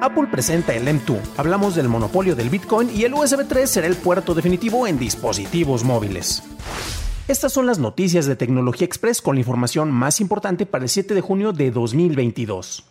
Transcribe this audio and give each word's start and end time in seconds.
Apple 0.00 0.28
presenta 0.30 0.74
el 0.74 0.86
M2. 0.86 1.18
Hablamos 1.36 1.74
del 1.74 1.88
monopolio 1.88 2.36
del 2.36 2.50
Bitcoin 2.50 2.88
y 2.94 3.04
el 3.04 3.14
USB 3.14 3.46
3 3.48 3.68
será 3.68 3.86
el 3.88 3.96
puerto 3.96 4.32
definitivo 4.32 4.86
en 4.86 4.98
dispositivos 4.98 5.82
móviles. 5.82 6.42
Estas 7.26 7.52
son 7.52 7.66
las 7.66 7.78
noticias 7.78 8.26
de 8.26 8.36
Tecnología 8.36 8.86
Express 8.86 9.20
con 9.20 9.34
la 9.34 9.40
información 9.40 9.90
más 9.90 10.20
importante 10.20 10.66
para 10.66 10.84
el 10.84 10.88
7 10.88 11.14
de 11.14 11.20
junio 11.20 11.52
de 11.52 11.70
2022. 11.72 12.84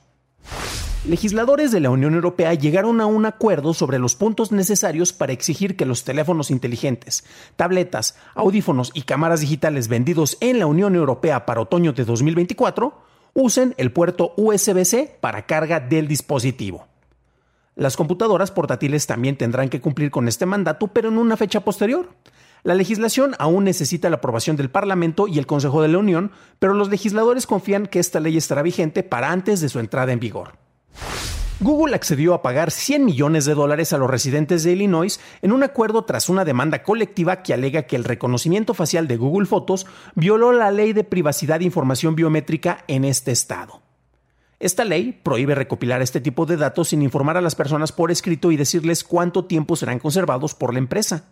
Legisladores 1.08 1.72
de 1.72 1.80
la 1.80 1.90
Unión 1.90 2.14
Europea 2.14 2.54
llegaron 2.54 3.00
a 3.00 3.06
un 3.06 3.26
acuerdo 3.26 3.74
sobre 3.74 4.00
los 4.00 4.16
puntos 4.16 4.52
necesarios 4.52 5.14
para 5.14 5.32
exigir 5.32 5.78
que 5.78 5.86
los 5.86 6.04
teléfonos 6.04 6.52
inteligentes, 6.52 7.24
tabletas, 7.56 8.18
audífonos 8.36 8.92
y 8.94 9.04
cámaras 9.04 9.40
digitales 9.40 9.88
vendidos 9.88 10.38
en 10.42 10.60
la 10.60 10.66
Unión 10.66 10.96
Europea 10.96 11.46
para 11.46 11.62
otoño 11.62 11.94
de 11.94 12.04
2024 12.04 13.00
usen 13.34 13.76
el 13.78 13.94
puerto 13.94 14.34
USB-C 14.36 15.18
para 15.22 15.46
carga 15.46 15.80
del 15.80 16.08
dispositivo. 16.08 16.88
Las 17.78 17.96
computadoras 17.96 18.50
portátiles 18.50 19.06
también 19.06 19.38
tendrán 19.38 19.70
que 19.70 19.80
cumplir 19.80 20.10
con 20.10 20.28
este 20.28 20.48
mandato, 20.48 20.88
pero 20.88 21.10
en 21.10 21.20
una 21.20 21.38
fecha 21.38 21.60
posterior. 21.60 22.10
La 22.64 22.74
legislación 22.74 23.36
aún 23.38 23.66
necesita 23.66 24.10
la 24.10 24.16
aprobación 24.16 24.56
del 24.56 24.72
Parlamento 24.72 25.28
y 25.28 25.38
el 25.38 25.46
Consejo 25.46 25.84
de 25.84 25.88
la 25.88 26.00
Unión, 26.00 26.32
pero 26.58 26.74
los 26.74 26.90
legisladores 26.90 27.46
confían 27.46 27.86
que 27.86 28.00
esta 28.00 28.20
ley 28.20 28.36
estará 28.36 28.64
vigente 28.64 29.04
para 29.04 29.32
antes 29.32 29.62
de 29.62 29.70
su 29.70 29.78
entrada 29.78 30.12
en 30.12 30.20
vigor. 30.20 30.54
Google 31.60 31.96
accedió 31.96 32.34
a 32.34 32.42
pagar 32.42 32.72
100 32.72 33.06
millones 33.06 33.46
de 33.46 33.54
dólares 33.54 33.94
a 33.94 34.00
los 34.00 34.10
residentes 34.10 34.64
de 34.64 34.72
Illinois 34.72 35.20
en 35.44 35.52
un 35.52 35.62
acuerdo 35.62 36.04
tras 36.04 36.30
una 36.30 36.46
demanda 36.46 36.82
colectiva 36.82 37.44
que 37.44 37.54
alega 37.54 37.84
que 37.84 37.96
el 37.96 38.06
reconocimiento 38.06 38.74
facial 38.74 39.08
de 39.08 39.18
Google 39.18 39.46
Fotos 39.46 39.86
violó 40.16 40.52
la 40.52 40.72
ley 40.72 40.94
de 40.94 41.04
privacidad 41.04 41.60
de 41.60 41.66
información 41.66 42.16
biométrica 42.16 42.84
en 42.88 43.06
este 43.06 43.32
estado. 43.32 43.87
Esta 44.60 44.86
ley 44.86 45.20
prohíbe 45.22 45.54
recopilar 45.54 46.02
este 46.02 46.20
tipo 46.20 46.48
de 46.48 46.58
datos 46.58 46.88
sin 46.88 47.04
informar 47.04 47.38
a 47.38 47.42
las 47.42 47.54
personas 47.54 47.92
por 47.92 48.10
escrito 48.10 48.52
y 48.52 48.58
decirles 48.58 49.04
cuánto 49.04 49.46
tiempo 49.46 49.76
serán 49.76 50.00
conservados 50.00 50.56
por 50.56 50.74
la 50.74 50.80
empresa. 50.80 51.26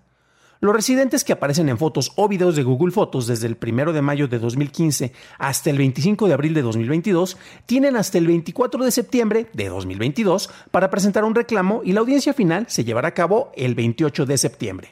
Los 0.62 0.76
residentes 0.76 1.24
que 1.24 1.34
aparecen 1.34 1.68
en 1.68 1.80
fotos 1.80 2.14
o 2.16 2.30
videos 2.30 2.56
de 2.56 2.64
Google 2.64 2.92
Fotos 2.92 3.26
desde 3.26 3.48
el 3.48 3.58
1 3.62 3.94
de 3.94 4.02
mayo 4.02 4.28
de 4.28 4.38
2015 4.38 5.12
hasta 5.40 5.70
el 5.70 5.78
25 5.78 6.28
de 6.28 6.34
abril 6.34 6.54
de 6.54 6.62
2022 6.62 7.38
tienen 7.66 7.98
hasta 7.98 8.20
el 8.20 8.28
24 8.28 8.86
de 8.86 8.92
septiembre 8.92 9.48
de 9.54 9.70
2022 9.70 10.50
para 10.70 10.92
presentar 10.92 11.24
un 11.24 11.36
reclamo 11.36 11.82
y 11.84 11.94
la 11.94 12.02
audiencia 12.02 12.34
final 12.34 12.68
se 12.70 12.84
llevará 12.84 13.10
a 13.10 13.14
cabo 13.14 13.52
el 13.56 13.74
28 13.74 14.28
de 14.28 14.38
septiembre. 14.38 14.92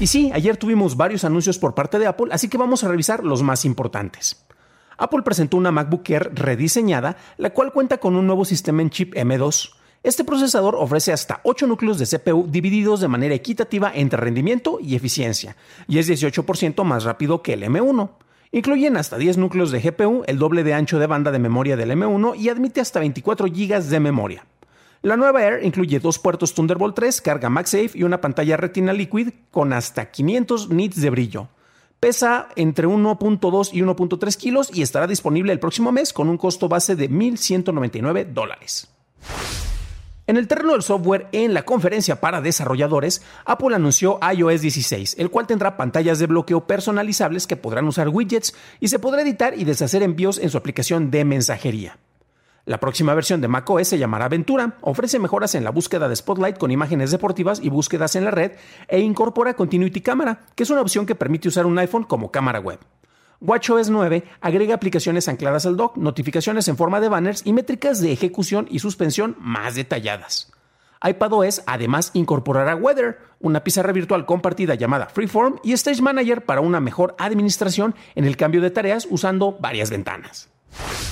Y 0.00 0.06
sí, 0.06 0.30
ayer 0.32 0.56
tuvimos 0.56 0.96
varios 0.96 1.24
anuncios 1.24 1.58
por 1.58 1.74
parte 1.74 1.98
de 1.98 2.06
Apple, 2.06 2.28
así 2.30 2.48
que 2.48 2.58
vamos 2.58 2.84
a 2.84 2.88
revisar 2.88 3.22
los 3.22 3.42
más 3.42 3.64
importantes. 3.64 4.44
Apple 4.98 5.22
presentó 5.22 5.56
una 5.56 5.70
MacBook 5.70 6.10
Air 6.10 6.32
rediseñada, 6.34 7.16
la 7.36 7.50
cual 7.50 7.72
cuenta 7.72 7.98
con 7.98 8.16
un 8.16 8.26
nuevo 8.26 8.44
sistema 8.44 8.82
en 8.82 8.90
chip 8.90 9.14
M2. 9.14 9.70
Este 10.02 10.24
procesador 10.24 10.74
ofrece 10.76 11.12
hasta 11.12 11.40
8 11.44 11.66
núcleos 11.66 11.98
de 11.98 12.06
CPU 12.06 12.46
divididos 12.48 13.00
de 13.00 13.08
manera 13.08 13.34
equitativa 13.34 13.90
entre 13.94 14.20
rendimiento 14.20 14.78
y 14.80 14.94
eficiencia, 14.94 15.56
y 15.86 15.98
es 15.98 16.08
18% 16.08 16.84
más 16.84 17.04
rápido 17.04 17.42
que 17.42 17.54
el 17.54 17.62
M1. 17.62 18.10
Incluyen 18.50 18.96
hasta 18.96 19.18
10 19.18 19.38
núcleos 19.38 19.70
de 19.70 19.80
GPU, 19.80 20.24
el 20.26 20.38
doble 20.38 20.64
de 20.64 20.74
ancho 20.74 20.98
de 20.98 21.06
banda 21.06 21.30
de 21.30 21.38
memoria 21.38 21.76
del 21.76 21.90
M1 21.90 22.36
y 22.36 22.48
admite 22.48 22.80
hasta 22.80 23.00
24 23.00 23.46
GB 23.48 23.82
de 23.82 24.00
memoria. 24.00 24.46
La 25.02 25.16
nueva 25.16 25.44
Air 25.44 25.64
incluye 25.64 26.00
dos 26.00 26.18
puertos 26.18 26.54
Thunderbolt 26.54 26.96
3, 26.96 27.20
carga 27.20 27.48
MagSafe 27.48 27.90
y 27.94 28.02
una 28.02 28.20
pantalla 28.20 28.56
Retina 28.56 28.92
Liquid 28.92 29.30
con 29.50 29.72
hasta 29.72 30.10
500 30.10 30.70
nits 30.70 31.00
de 31.00 31.10
brillo. 31.10 31.48
Pesa 32.00 32.48
entre 32.54 32.86
1.2 32.86 33.70
y 33.72 33.80
1.3 33.80 34.36
kilos 34.36 34.70
y 34.72 34.82
estará 34.82 35.06
disponible 35.06 35.52
el 35.52 35.58
próximo 35.58 35.90
mes 35.90 36.12
con 36.12 36.28
un 36.28 36.38
costo 36.38 36.68
base 36.68 36.94
de 36.94 37.10
1.199 37.10 38.32
dólares. 38.32 38.88
En 40.28 40.36
el 40.36 40.46
terreno 40.46 40.72
del 40.72 40.82
software, 40.82 41.26
en 41.32 41.54
la 41.54 41.64
conferencia 41.64 42.20
para 42.20 42.42
desarrolladores, 42.42 43.22
Apple 43.46 43.74
anunció 43.74 44.20
iOS 44.20 44.60
16, 44.60 45.16
el 45.18 45.30
cual 45.30 45.46
tendrá 45.46 45.78
pantallas 45.78 46.18
de 46.18 46.26
bloqueo 46.26 46.66
personalizables 46.66 47.46
que 47.46 47.56
podrán 47.56 47.86
usar 47.88 48.10
widgets 48.10 48.54
y 48.78 48.88
se 48.88 48.98
podrá 48.98 49.22
editar 49.22 49.58
y 49.58 49.64
deshacer 49.64 50.02
envíos 50.02 50.38
en 50.38 50.50
su 50.50 50.58
aplicación 50.58 51.10
de 51.10 51.24
mensajería. 51.24 51.98
La 52.68 52.80
próxima 52.80 53.14
versión 53.14 53.40
de 53.40 53.48
macOS 53.48 53.88
se 53.88 53.98
llamará 53.98 54.26
Aventura, 54.26 54.76
ofrece 54.82 55.18
mejoras 55.18 55.54
en 55.54 55.64
la 55.64 55.70
búsqueda 55.70 56.06
de 56.06 56.14
Spotlight 56.14 56.58
con 56.58 56.70
imágenes 56.70 57.10
deportivas 57.10 57.60
y 57.62 57.70
búsquedas 57.70 58.14
en 58.14 58.26
la 58.26 58.30
red 58.30 58.52
e 58.88 59.00
incorpora 59.00 59.54
Continuity 59.54 60.02
Camera, 60.02 60.40
que 60.54 60.64
es 60.64 60.68
una 60.68 60.82
opción 60.82 61.06
que 61.06 61.14
permite 61.14 61.48
usar 61.48 61.64
un 61.64 61.78
iPhone 61.78 62.04
como 62.04 62.30
cámara 62.30 62.60
web. 62.60 62.78
WatchOS 63.40 63.88
9 63.88 64.22
agrega 64.42 64.74
aplicaciones 64.74 65.28
ancladas 65.28 65.64
al 65.64 65.78
dock, 65.78 65.96
notificaciones 65.96 66.68
en 66.68 66.76
forma 66.76 67.00
de 67.00 67.08
banners 67.08 67.40
y 67.46 67.54
métricas 67.54 68.02
de 68.02 68.12
ejecución 68.12 68.66
y 68.70 68.80
suspensión 68.80 69.34
más 69.40 69.74
detalladas. 69.74 70.52
iPadOS 71.02 71.62
además 71.64 72.10
incorporará 72.12 72.76
Weather, 72.76 73.18
una 73.40 73.64
pizarra 73.64 73.92
virtual 73.92 74.26
compartida 74.26 74.74
llamada 74.74 75.06
Freeform 75.06 75.58
y 75.64 75.72
Stage 75.72 76.02
Manager 76.02 76.44
para 76.44 76.60
una 76.60 76.80
mejor 76.80 77.16
administración 77.18 77.94
en 78.14 78.26
el 78.26 78.36
cambio 78.36 78.60
de 78.60 78.70
tareas 78.70 79.08
usando 79.10 79.56
varias 79.58 79.88
ventanas. 79.88 80.50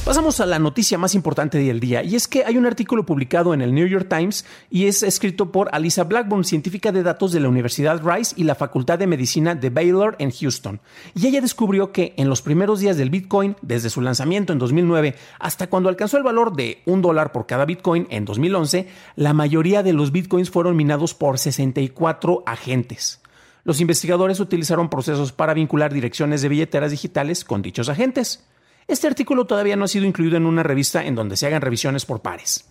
Pasamos 0.06 0.38
a 0.38 0.46
la 0.46 0.60
noticia 0.60 0.98
más 0.98 1.16
importante 1.16 1.58
del 1.58 1.80
día, 1.80 2.04
y 2.04 2.14
es 2.14 2.28
que 2.28 2.44
hay 2.44 2.56
un 2.56 2.64
artículo 2.64 3.04
publicado 3.04 3.52
en 3.54 3.60
el 3.60 3.74
New 3.74 3.88
York 3.88 4.06
Times 4.08 4.44
y 4.70 4.86
es 4.86 5.02
escrito 5.02 5.50
por 5.50 5.68
Alisa 5.72 6.04
Blackburn, 6.04 6.44
científica 6.44 6.92
de 6.92 7.02
datos 7.02 7.32
de 7.32 7.40
la 7.40 7.48
Universidad 7.48 8.00
Rice 8.04 8.32
y 8.36 8.44
la 8.44 8.54
Facultad 8.54 9.00
de 9.00 9.08
Medicina 9.08 9.56
de 9.56 9.68
Baylor 9.68 10.14
en 10.20 10.30
Houston. 10.30 10.80
Y 11.16 11.26
ella 11.26 11.40
descubrió 11.40 11.90
que 11.90 12.14
en 12.18 12.28
los 12.28 12.40
primeros 12.40 12.78
días 12.78 12.96
del 12.96 13.10
Bitcoin, 13.10 13.56
desde 13.62 13.90
su 13.90 14.00
lanzamiento 14.00 14.52
en 14.52 14.60
2009 14.60 15.16
hasta 15.40 15.66
cuando 15.66 15.88
alcanzó 15.88 16.18
el 16.18 16.22
valor 16.22 16.54
de 16.54 16.82
un 16.86 17.02
dólar 17.02 17.32
por 17.32 17.46
cada 17.46 17.64
Bitcoin 17.64 18.06
en 18.10 18.24
2011, 18.24 18.86
la 19.16 19.34
mayoría 19.34 19.82
de 19.82 19.92
los 19.92 20.12
Bitcoins 20.12 20.50
fueron 20.50 20.76
minados 20.76 21.14
por 21.14 21.40
64 21.40 22.44
agentes. 22.46 23.20
Los 23.64 23.80
investigadores 23.80 24.38
utilizaron 24.38 24.88
procesos 24.88 25.32
para 25.32 25.52
vincular 25.52 25.92
direcciones 25.92 26.42
de 26.42 26.48
billeteras 26.48 26.92
digitales 26.92 27.44
con 27.44 27.62
dichos 27.62 27.88
agentes. 27.88 28.44
Este 28.88 29.08
artículo 29.08 29.46
todavía 29.46 29.74
no 29.74 29.84
ha 29.84 29.88
sido 29.88 30.04
incluido 30.04 30.36
en 30.36 30.46
una 30.46 30.62
revista 30.62 31.04
en 31.04 31.16
donde 31.16 31.36
se 31.36 31.46
hagan 31.46 31.60
revisiones 31.60 32.06
por 32.06 32.22
pares. 32.22 32.64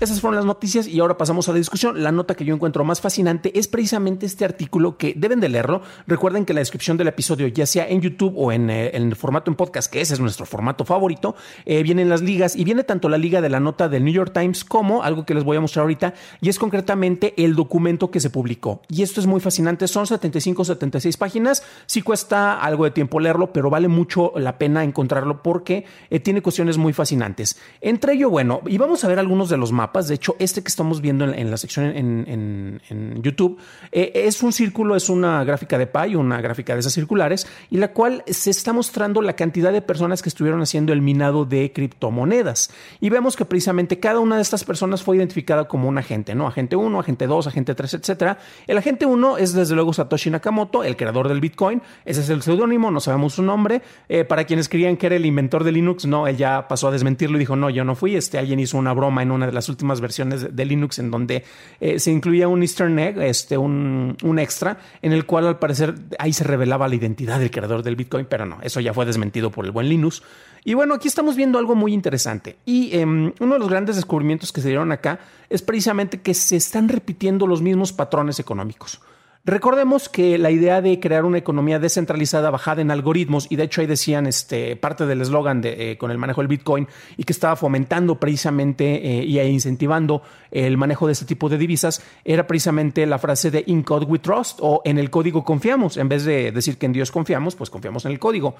Esas 0.00 0.22
fueron 0.22 0.36
las 0.36 0.46
noticias 0.46 0.88
y 0.88 0.98
ahora 0.98 1.18
pasamos 1.18 1.46
a 1.50 1.52
la 1.52 1.58
discusión. 1.58 2.02
La 2.02 2.10
nota 2.10 2.34
que 2.34 2.46
yo 2.46 2.54
encuentro 2.54 2.84
más 2.84 3.02
fascinante 3.02 3.58
es 3.58 3.68
precisamente 3.68 4.24
este 4.24 4.46
artículo 4.46 4.96
que 4.96 5.12
deben 5.14 5.40
de 5.40 5.50
leerlo. 5.50 5.82
Recuerden 6.06 6.46
que 6.46 6.54
la 6.54 6.60
descripción 6.60 6.96
del 6.96 7.08
episodio, 7.08 7.46
ya 7.48 7.66
sea 7.66 7.86
en 7.86 8.00
YouTube 8.00 8.32
o 8.34 8.50
en, 8.50 8.70
eh, 8.70 8.92
el 8.94 9.14
formato 9.14 9.50
en 9.50 9.56
podcast, 9.58 9.92
que 9.92 10.00
ese 10.00 10.14
es 10.14 10.20
nuestro 10.20 10.46
formato 10.46 10.86
favorito, 10.86 11.36
eh, 11.66 11.82
vienen 11.82 12.08
las 12.08 12.22
ligas 12.22 12.56
y 12.56 12.64
viene 12.64 12.82
tanto 12.82 13.10
la 13.10 13.18
liga 13.18 13.42
de 13.42 13.50
la 13.50 13.60
nota 13.60 13.90
del 13.90 14.02
New 14.02 14.14
York 14.14 14.32
Times 14.32 14.64
como 14.64 15.02
algo 15.02 15.26
que 15.26 15.34
les 15.34 15.44
voy 15.44 15.58
a 15.58 15.60
mostrar 15.60 15.82
ahorita 15.82 16.14
y 16.40 16.48
es 16.48 16.58
concretamente 16.58 17.34
el 17.36 17.54
documento 17.54 18.10
que 18.10 18.20
se 18.20 18.30
publicó. 18.30 18.80
Y 18.88 19.02
esto 19.02 19.20
es 19.20 19.26
muy 19.26 19.40
fascinante. 19.40 19.86
Son 19.86 20.06
75 20.06 20.64
76 20.64 21.18
páginas. 21.18 21.62
Sí 21.84 22.00
cuesta 22.00 22.58
algo 22.58 22.84
de 22.84 22.90
tiempo 22.92 23.20
leerlo, 23.20 23.52
pero 23.52 23.68
vale 23.68 23.88
mucho 23.88 24.32
la 24.36 24.56
pena 24.56 24.82
encontrarlo 24.82 25.42
porque 25.42 25.84
eh, 26.08 26.20
tiene 26.20 26.40
cuestiones 26.40 26.78
muy 26.78 26.94
fascinantes. 26.94 27.58
Entre 27.82 28.14
ello, 28.14 28.30
bueno, 28.30 28.62
y 28.66 28.78
vamos 28.78 29.04
a 29.04 29.08
ver 29.08 29.18
algunos 29.18 29.50
de 29.50 29.58
los 29.58 29.72
mapas 29.72 29.89
De 29.92 30.14
hecho, 30.14 30.36
este 30.38 30.62
que 30.62 30.68
estamos 30.68 31.00
viendo 31.00 31.24
en, 31.24 31.50
la 31.50 31.56
sección 31.56 31.86
en, 31.86 33.20
YouTube 33.22 33.58
eh, 33.90 34.12
es 34.14 34.42
un 34.42 34.52
círculo, 34.52 34.94
es 34.94 35.08
una 35.08 35.42
gráfica 35.44 35.78
de 35.78 35.86
Pi, 35.86 36.14
una 36.14 36.40
gráfica 36.40 36.74
de 36.74 36.80
esas 36.80 36.92
circulares, 36.92 37.46
y 37.70 37.78
la 37.78 37.92
cual 37.92 38.22
se 38.26 38.50
está 38.50 38.72
mostrando 38.72 39.20
la 39.20 39.34
cantidad 39.34 39.72
de 39.72 39.82
personas 39.82 40.22
que 40.22 40.28
estuvieron 40.28 40.62
haciendo 40.62 40.92
el 40.92 41.02
minado 41.02 41.44
de 41.44 41.72
criptomonedas. 41.72 42.70
Y 43.00 43.10
vemos 43.10 43.36
que 43.36 43.44
precisamente 43.44 43.98
cada 43.98 44.20
una 44.20 44.36
de 44.36 44.42
estas 44.42 44.64
personas 44.64 45.02
fue 45.02 45.16
identificada 45.16 45.66
como 45.66 45.88
un 45.88 45.98
agente, 45.98 46.34
¿no? 46.34 46.46
Agente 46.46 46.76
1, 46.76 47.00
agente 47.00 47.26
2, 47.26 47.46
agente 47.48 47.74
3, 47.74 47.94
etcétera. 47.94 48.38
El 48.66 48.78
agente 48.78 49.06
1 49.06 49.38
es 49.38 49.52
desde 49.52 49.74
luego 49.74 49.92
Satoshi 49.92 50.30
Nakamoto, 50.30 50.84
el 50.84 50.96
creador 50.96 51.28
del 51.28 51.40
Bitcoin. 51.40 51.82
Ese 52.04 52.20
es 52.20 52.30
el 52.30 52.42
seudónimo, 52.42 52.90
no 52.90 53.00
sabemos 53.00 53.34
su 53.34 53.42
nombre. 53.42 53.82
Eh, 54.08 54.24
para 54.24 54.44
quienes 54.44 54.68
creían 54.68 54.96
que 54.96 55.06
era 55.06 55.16
el 55.16 55.26
inventor 55.26 55.64
de 55.64 55.72
Linux, 55.72 56.06
no, 56.06 56.26
él 56.26 56.36
ya 56.36 56.68
pasó 56.68 56.88
a 56.88 56.90
desmentirlo 56.90 57.36
y 57.36 57.40
dijo, 57.40 57.56
no, 57.56 57.70
yo 57.70 57.84
no 57.84 57.94
fui. 57.94 58.16
Este, 58.16 58.38
alguien 58.38 58.60
hizo 58.60 58.78
una 58.78 58.92
broma 58.92 59.22
en 59.22 59.30
una 59.30 59.46
de 59.46 59.52
las 59.52 59.68
últimas 59.68 59.79
versiones 60.00 60.54
de, 60.54 60.64
Linux 60.64 60.98
en 60.98 61.10
donde 61.10 61.44
eh, 61.80 61.98
se 61.98 62.10
incluía 62.10 62.48
un 62.48 62.62
easter 62.62 62.90
egg, 62.98 63.18
este, 63.18 63.56
un, 63.56 64.16
un 64.22 64.38
extra, 64.38 64.78
en 65.02 65.12
el 65.12 65.26
cual 65.26 65.46
al 65.46 65.58
parecer 65.58 65.94
ahí 66.18 66.32
se 66.32 66.44
revelaba 66.44 66.88
la 66.88 66.94
identidad 66.94 67.38
del 67.38 67.50
creador 67.50 67.82
del 67.82 67.96
Bitcoin, 67.96 68.26
pero 68.28 68.46
no, 68.46 68.58
eso 68.62 68.80
ya 68.80 68.92
fue 68.92 69.06
desmentido 69.06 69.50
por 69.50 69.64
el 69.64 69.70
buen 69.70 69.88
Linux. 69.88 70.22
Y 70.64 70.74
bueno, 70.74 70.94
aquí 70.94 71.08
estamos 71.08 71.36
viendo 71.36 71.58
algo 71.58 71.74
muy 71.74 71.92
interesante. 71.92 72.56
Y 72.66 72.96
em, 72.96 73.32
uno 73.40 73.54
de 73.54 73.58
los 73.58 73.68
grandes 73.68 73.96
descubrimientos 73.96 74.52
que 74.52 74.60
se 74.60 74.68
dieron 74.68 74.92
acá 74.92 75.20
es 75.48 75.62
precisamente 75.62 76.20
que 76.20 76.34
se 76.34 76.56
están 76.56 76.88
repitiendo 76.88 77.46
los 77.46 77.62
mismos 77.62 77.92
patrones 77.92 78.38
económicos. 78.38 79.00
Recordemos 79.42 80.10
que 80.10 80.36
la 80.36 80.50
idea 80.50 80.82
de 80.82 81.00
crear 81.00 81.24
una 81.24 81.38
economía 81.38 81.78
descentralizada 81.78 82.50
bajada 82.50 82.82
en 82.82 82.90
algoritmos, 82.90 83.46
y 83.48 83.56
de 83.56 83.64
hecho 83.64 83.80
ahí 83.80 83.86
decían 83.86 84.26
este, 84.26 84.76
parte 84.76 85.06
del 85.06 85.22
eslogan 85.22 85.62
de, 85.62 85.92
eh, 85.92 85.98
con 85.98 86.10
el 86.10 86.18
manejo 86.18 86.42
del 86.42 86.48
Bitcoin, 86.48 86.86
y 87.16 87.24
que 87.24 87.32
estaba 87.32 87.56
fomentando 87.56 88.20
precisamente 88.20 89.20
eh, 89.20 89.24
y 89.24 89.40
incentivando 89.40 90.22
el 90.50 90.76
manejo 90.76 91.06
de 91.06 91.14
este 91.14 91.24
tipo 91.24 91.48
de 91.48 91.56
divisas, 91.56 92.02
era 92.22 92.46
precisamente 92.46 93.06
la 93.06 93.18
frase 93.18 93.50
de 93.50 93.64
In 93.66 93.82
Code 93.82 94.04
We 94.04 94.18
Trust 94.18 94.58
o 94.60 94.82
en 94.84 94.98
el 94.98 95.08
código 95.08 95.42
confiamos. 95.42 95.96
En 95.96 96.10
vez 96.10 96.24
de 96.24 96.52
decir 96.52 96.76
que 96.76 96.84
en 96.84 96.92
Dios 96.92 97.10
confiamos, 97.10 97.56
pues 97.56 97.70
confiamos 97.70 98.04
en 98.04 98.12
el 98.12 98.18
código. 98.18 98.56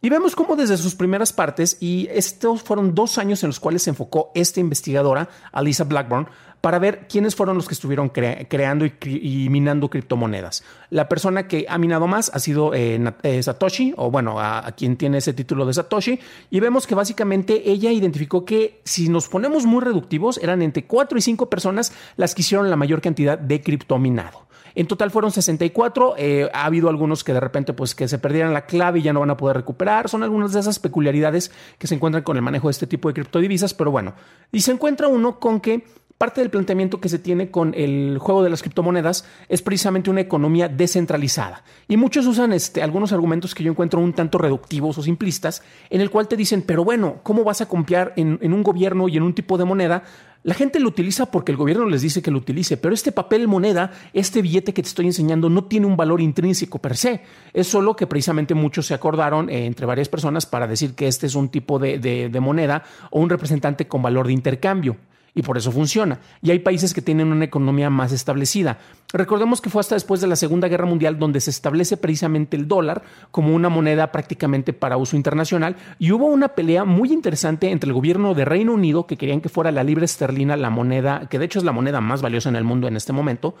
Y 0.00 0.10
vemos 0.10 0.36
cómo 0.36 0.54
desde 0.54 0.76
sus 0.76 0.94
primeras 0.94 1.32
partes, 1.32 1.78
y 1.80 2.06
estos 2.12 2.62
fueron 2.62 2.94
dos 2.94 3.18
años 3.18 3.42
en 3.42 3.48
los 3.48 3.58
cuales 3.58 3.82
se 3.82 3.90
enfocó 3.90 4.30
esta 4.32 4.60
investigadora, 4.60 5.28
Alisa 5.50 5.82
Blackburn, 5.82 6.28
para 6.68 6.80
ver 6.80 7.08
quiénes 7.08 7.34
fueron 7.34 7.56
los 7.56 7.66
que 7.66 7.72
estuvieron 7.72 8.10
creando 8.10 8.84
y, 8.84 9.48
minando 9.48 9.88
criptomonedas. 9.88 10.62
La 10.90 11.08
persona 11.08 11.48
que 11.48 11.64
ha 11.66 11.78
minado 11.78 12.06
más 12.06 12.30
ha 12.34 12.38
sido 12.40 12.74
eh, 12.74 13.02
eh, 13.22 13.42
Satoshi, 13.42 13.94
o 13.96 14.10
bueno, 14.10 14.38
a, 14.38 14.70
quien 14.72 14.98
tiene 14.98 15.16
ese 15.16 15.32
título 15.32 15.64
de 15.64 15.72
Satoshi, 15.72 16.20
y 16.50 16.60
vemos 16.60 16.86
que 16.86 16.94
básicamente 16.94 17.70
ella 17.70 17.90
identificó 17.90 18.44
que 18.44 18.82
si 18.84 19.08
nos 19.08 19.30
ponemos 19.30 19.64
muy 19.64 19.82
reductivos, 19.82 20.36
eran 20.42 20.60
entre 20.60 20.84
cuatro 20.84 21.16
y 21.16 21.22
cinco 21.22 21.48
personas 21.48 21.90
las 22.18 22.34
que 22.34 22.42
hicieron 22.42 22.68
la 22.68 22.76
mayor 22.76 23.00
cantidad 23.00 23.38
de 23.38 23.62
criptominado. 23.62 24.46
En 24.74 24.86
total 24.86 25.10
fueron 25.10 25.30
64. 25.30 26.16
Eh, 26.18 26.50
ha 26.52 26.66
habido 26.66 26.90
algunos 26.90 27.24
que 27.24 27.32
de 27.32 27.40
repente 27.40 27.72
pues 27.72 27.94
que 27.94 28.08
se 28.08 28.18
perdieran 28.18 28.52
la 28.52 28.66
clave 28.66 28.98
y 28.98 29.02
ya 29.02 29.14
no 29.14 29.20
van 29.20 29.30
a 29.30 29.38
poder 29.38 29.56
recuperar. 29.56 30.10
Son 30.10 30.22
algunas 30.22 30.52
de 30.52 30.60
esas 30.60 30.78
peculiaridades 30.78 31.50
que 31.78 31.86
se 31.86 31.94
encuentran 31.94 32.22
con 32.22 32.36
el 32.36 32.42
manejo 32.42 32.68
de 32.68 32.72
este 32.72 32.86
tipo 32.86 33.08
de 33.08 33.14
criptodivisas, 33.14 33.72
pero 33.72 33.90
bueno. 33.90 34.12
Y 34.52 34.60
se 34.60 34.70
encuentra 34.70 35.08
uno 35.08 35.40
con 35.40 35.60
que 35.60 35.84
parte 36.18 36.40
del 36.40 36.50
planteamiento 36.50 37.00
que 37.00 37.08
se 37.08 37.20
tiene 37.20 37.50
con 37.50 37.72
el 37.74 38.18
juego 38.18 38.42
de 38.42 38.50
las 38.50 38.62
criptomonedas 38.62 39.24
es 39.48 39.62
precisamente 39.62 40.10
una 40.10 40.20
economía 40.20 40.68
descentralizada. 40.68 41.62
Y 41.86 41.96
muchos 41.96 42.26
usan 42.26 42.52
este, 42.52 42.82
algunos 42.82 43.12
argumentos 43.12 43.54
que 43.54 43.62
yo 43.62 43.70
encuentro 43.70 44.00
un 44.00 44.12
tanto 44.12 44.36
reductivos 44.36 44.98
o 44.98 45.02
simplistas, 45.02 45.62
en 45.90 46.00
el 46.00 46.10
cual 46.10 46.26
te 46.26 46.36
dicen, 46.36 46.62
pero 46.62 46.84
bueno, 46.84 47.20
¿cómo 47.22 47.44
vas 47.44 47.60
a 47.60 47.68
confiar 47.68 48.14
en, 48.16 48.52
un 48.52 48.62
gobierno 48.64 49.08
y 49.08 49.16
en 49.16 49.22
un 49.22 49.32
tipo 49.32 49.56
de 49.56 49.64
moneda 49.64 50.02
la 50.44 50.54
gente 50.54 50.80
lo 50.80 50.88
utiliza 50.88 51.30
porque 51.30 51.52
el 51.52 51.58
gobierno 51.58 51.86
les 51.86 52.00
dice 52.00 52.22
que 52.22 52.30
lo 52.30 52.38
utilice, 52.38 52.76
pero 52.76 52.94
este 52.94 53.12
papel 53.12 53.48
moneda, 53.48 53.92
este 54.12 54.40
billete 54.40 54.72
que 54.72 54.82
te 54.82 54.88
estoy 54.88 55.06
enseñando, 55.06 55.50
no 55.50 55.64
tiene 55.64 55.86
un 55.86 55.96
valor 55.96 56.20
intrínseco 56.20 56.78
per 56.78 56.96
se. 56.96 57.22
Es 57.52 57.66
solo 57.66 57.96
que 57.96 58.06
precisamente 58.06 58.54
muchos 58.54 58.86
se 58.86 58.94
acordaron 58.94 59.50
eh, 59.50 59.66
entre 59.66 59.84
varias 59.84 60.08
personas 60.08 60.46
para 60.46 60.66
decir 60.66 60.94
que 60.94 61.08
este 61.08 61.26
es 61.26 61.34
un 61.34 61.48
tipo 61.48 61.78
de 61.78 62.38
moneda 62.40 62.84
o 63.10 63.20
un 63.20 63.28
representante 63.28 63.88
con 63.88 64.00
valor 64.00 64.28
de 64.28 64.32
intercambio 64.32 64.96
y 65.34 65.42
por 65.42 65.56
eso 65.56 65.72
funciona. 65.72 66.20
Y 66.42 66.50
hay 66.50 66.58
países 66.58 66.94
que 66.94 67.02
tienen 67.02 67.32
una 67.32 67.44
economía 67.44 67.90
más 67.90 68.12
establecida. 68.12 68.78
Recordemos 69.12 69.60
que 69.60 69.70
fue 69.70 69.80
hasta 69.80 69.94
después 69.94 70.20
de 70.20 70.26
la 70.26 70.36
Segunda 70.36 70.68
Guerra 70.68 70.86
Mundial 70.86 71.18
donde 71.18 71.40
se 71.40 71.50
establece 71.50 71.96
precisamente 71.96 72.56
el 72.56 72.68
dólar 72.68 73.02
como 73.30 73.54
una 73.54 73.68
moneda 73.68 74.12
prácticamente 74.12 74.72
para 74.72 74.96
uso 74.96 75.16
internacional 75.16 75.76
y 75.98 76.12
hubo 76.12 76.26
una 76.26 76.48
pelea 76.48 76.84
muy 76.84 77.12
interesante 77.12 77.70
entre 77.70 77.88
el 77.88 77.94
gobierno 77.94 78.34
de 78.34 78.44
Reino 78.44 78.74
Unido 78.74 79.06
que 79.06 79.16
querían 79.16 79.40
que 79.40 79.48
fuera 79.48 79.72
la 79.72 79.84
libra 79.84 80.04
esterlina 80.04 80.56
la 80.56 80.70
moneda, 80.70 81.26
que 81.30 81.38
de 81.38 81.46
hecho 81.46 81.58
es 81.58 81.64
la 81.64 81.72
moneda 81.72 82.00
más 82.00 82.20
valiosa 82.20 82.48
en 82.48 82.56
el 82.56 82.64
mundo 82.64 82.88
en 82.88 82.96
este 82.96 83.12
momento, 83.12 83.54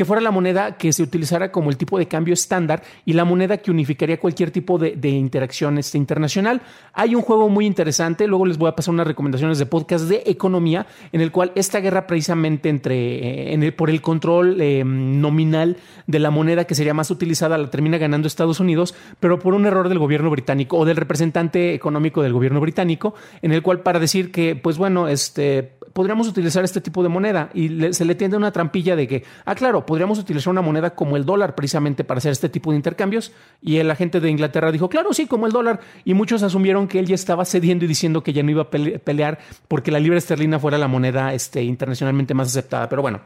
que 0.00 0.06
fuera 0.06 0.22
la 0.22 0.30
moneda 0.30 0.78
que 0.78 0.94
se 0.94 1.02
utilizara 1.02 1.52
como 1.52 1.68
el 1.68 1.76
tipo 1.76 1.98
de 1.98 2.08
cambio 2.08 2.32
estándar 2.32 2.82
y 3.04 3.12
la 3.12 3.26
moneda 3.26 3.58
que 3.58 3.70
unificaría 3.70 4.18
cualquier 4.18 4.50
tipo 4.50 4.78
de, 4.78 4.96
interacción 5.10 5.76
este, 5.76 5.98
internacional. 5.98 6.62
Hay 6.94 7.14
un 7.14 7.20
juego 7.20 7.50
muy 7.50 7.66
interesante, 7.66 8.26
luego 8.26 8.46
les 8.46 8.56
voy 8.56 8.70
a 8.70 8.74
pasar 8.74 8.94
unas 8.94 9.06
recomendaciones 9.06 9.58
de 9.58 9.66
podcast 9.66 10.06
de 10.06 10.22
economía, 10.24 10.86
en 11.12 11.20
el 11.20 11.30
cual 11.30 11.52
esta 11.54 11.80
guerra 11.80 12.06
precisamente 12.06 12.70
entre, 12.70 13.52
eh, 13.52 13.72
por 13.72 13.90
el 13.90 14.00
control 14.00 14.58
eh, 14.62 14.84
nominal 14.86 15.76
de 16.06 16.18
la 16.18 16.30
moneda 16.30 16.64
que 16.64 16.74
sería 16.74 16.94
más 16.94 17.10
utilizada 17.10 17.58
la 17.58 17.68
termina 17.68 17.98
ganando 17.98 18.26
Estados 18.26 18.58
Unidos, 18.58 18.94
pero 19.20 19.38
por 19.38 19.52
un 19.52 19.66
error 19.66 19.90
del 19.90 19.98
gobierno 19.98 20.30
británico 20.30 20.78
o 20.78 20.86
del 20.86 20.96
representante 20.96 21.74
económico 21.74 22.22
del 22.22 22.32
gobierno 22.32 22.58
británico, 22.62 23.12
en 23.42 23.52
el 23.52 23.60
cual 23.60 23.80
para 23.80 23.98
decir 23.98 24.32
que, 24.32 24.56
pues 24.56 24.78
bueno, 24.78 25.08
este, 25.08 25.72
podríamos 25.92 26.28
utilizar 26.28 26.64
este 26.64 26.80
tipo 26.80 27.02
de 27.02 27.08
moneda 27.08 27.50
y 27.54 27.92
se 27.92 28.04
le 28.04 28.14
tiende 28.14 28.36
una 28.36 28.52
trampilla 28.52 28.96
de 28.96 29.08
que, 29.08 29.24
ah, 29.44 29.54
claro, 29.54 29.86
podríamos 29.86 30.18
utilizar 30.18 30.50
una 30.50 30.62
moneda 30.62 30.94
como 30.94 31.16
el 31.16 31.24
dólar 31.24 31.54
precisamente 31.54 32.04
para 32.04 32.18
hacer 32.18 32.32
este 32.32 32.48
tipo 32.48 32.70
de 32.70 32.76
intercambios. 32.76 33.32
Y 33.60 33.76
el 33.78 33.90
agente 33.90 34.20
de 34.20 34.30
Inglaterra 34.30 34.72
dijo, 34.72 34.88
claro, 34.88 35.12
sí, 35.12 35.26
como 35.26 35.46
el 35.46 35.52
dólar. 35.52 35.80
Y 36.04 36.14
muchos 36.14 36.42
asumieron 36.42 36.88
que 36.88 36.98
él 36.98 37.06
ya 37.06 37.14
estaba 37.14 37.44
cediendo 37.44 37.84
y 37.84 37.88
diciendo 37.88 38.22
que 38.22 38.32
ya 38.32 38.42
no 38.42 38.50
iba 38.50 38.62
a 38.62 38.70
pelear 38.70 39.38
porque 39.68 39.90
la 39.90 40.00
libra 40.00 40.18
esterlina 40.18 40.58
fuera 40.58 40.78
la 40.78 40.88
moneda 40.88 41.34
este, 41.34 41.62
internacionalmente 41.62 42.34
más 42.34 42.48
aceptada. 42.48 42.88
Pero 42.88 43.02
bueno, 43.02 43.20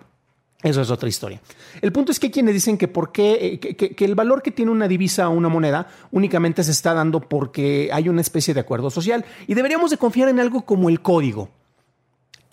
eso 0.65 0.81
es 0.81 0.91
otra 0.91 1.11
historia. 1.11 1.43
El 1.83 1.93
punto 1.93 2.11
es 2.11 2.19
que 2.19 2.31
quienes 2.31 2.55
dicen 2.55 2.79
que, 2.79 2.89
por 2.89 3.13
qué, 3.13 3.61
eh, 3.63 3.77
que, 3.77 4.05
el 4.05 4.15
valor 4.15 4.43
que 4.43 4.51
tiene 4.51 4.71
una 4.71 4.89
divisa 4.89 5.29
o 5.29 5.33
una 5.33 5.51
moneda 5.51 5.89
únicamente 6.11 6.65
se 6.65 6.71
está 6.71 6.95
dando 6.95 7.21
porque 7.21 7.91
hay 7.93 8.09
una 8.09 8.23
especie 8.23 8.55
de 8.55 8.61
acuerdo 8.61 8.89
social 8.89 9.27
y 9.47 9.53
deberíamos 9.53 9.91
de 9.91 9.99
confiar 9.99 10.31
en 10.31 10.41
algo 10.41 10.65
como 10.65 10.89
el 10.89 11.03
código 11.03 11.51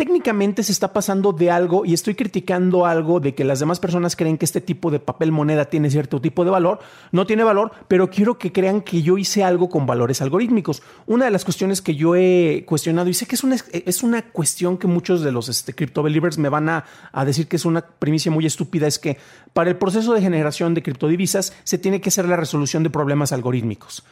técnicamente 0.02 0.64
se 0.64 0.72
está 0.72 0.94
pasando 0.94 1.32
de 1.32 1.52
algo 1.52 1.86
y 1.86 1.94
estoy 1.94 2.16
criticando 2.16 2.88
algo 2.88 3.20
de 3.20 3.36
que 3.36 3.44
las 3.44 3.60
demás 3.60 3.80
personas 3.80 4.16
creen 4.16 4.40
que 4.40 4.46
este 4.46 4.60
tipo 4.60 4.90
de 4.90 5.00
papel 5.00 5.32
moneda 5.32 5.66
tiene 5.66 5.92
cierto 5.92 6.20
tipo 6.20 6.44
de 6.44 6.50
valor, 6.50 6.80
no 7.12 7.28
tiene 7.28 7.44
valor, 7.44 7.72
pero 7.88 8.10
quiero 8.10 8.40
que 8.40 8.52
crean 8.52 8.82
que 8.82 9.04
yo 9.04 9.20
hice 9.20 9.44
algo 9.44 9.70
con 9.70 9.86
valores 9.86 10.20
algorítmicos. 10.24 10.82
Una 11.06 11.26
de 11.26 11.32
las 11.32 11.46
cuestiones 11.46 11.84
que 11.84 11.94
yo 11.94 12.16
he 12.16 12.64
cuestionado 12.66 13.12
y 13.12 13.14
sé 13.14 13.28
que 13.28 13.36
es 13.36 13.44
una, 13.44 13.58
es 13.72 14.02
una 14.02 14.24
cuestión 14.24 14.80
que 14.80 14.88
muchos 14.88 15.22
de 15.22 15.32
los 15.32 15.50
este, 15.50 15.76
crypto 15.76 16.02
believers 16.02 16.40
me 16.40 16.50
van 16.50 16.70
a, 16.70 16.86
a 17.12 17.24
decir 17.24 17.48
que 17.48 17.58
es 17.58 17.66
una 17.66 17.82
primicia 17.86 18.32
muy 18.32 18.48
estúpida, 18.48 18.88
es 18.88 18.98
que 18.98 19.20
para 19.54 19.70
el 19.70 19.76
proceso 19.76 20.16
de 20.16 20.22
generación 20.22 20.74
de 20.74 20.82
criptodivisas 20.82 21.54
se 21.64 21.78
tiene 21.78 22.02
que 22.02 22.10
hacer 22.10 22.28
la 22.28 22.38
resolución 22.38 22.82
de 22.82 22.90
problemas 22.90 23.34
algorítmicos. 23.34 24.04